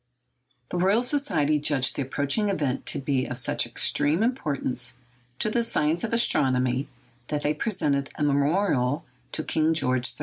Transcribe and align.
The 0.69 0.79
Royal 0.79 1.03
Society 1.03 1.59
judged 1.59 1.95
the 1.95 2.01
approaching 2.01 2.49
event 2.49 2.87
to 2.87 2.97
be 2.97 3.27
of 3.27 3.37
such 3.37 3.67
extreme 3.67 4.23
importance 4.23 4.95
to 5.37 5.51
the 5.51 5.61
science 5.61 6.03
of 6.03 6.11
astronomy 6.11 6.87
that 7.27 7.43
they 7.43 7.53
presented 7.53 8.09
a 8.15 8.23
memorial 8.23 9.05
to 9.33 9.43
King 9.43 9.75
George 9.75 10.15
III. 10.19 10.19